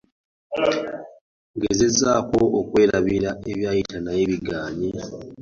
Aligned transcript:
Ngezezaako 1.55 2.41
okwerabira 2.59 3.29
ebyayita 3.51 3.97
naye 4.03 4.21
biganye. 4.31 4.89